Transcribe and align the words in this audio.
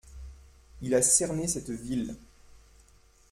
Il 0.81 0.95
a 0.95 1.03
cerné 1.03 1.47
cette 1.47 1.69
ville. 1.69 2.15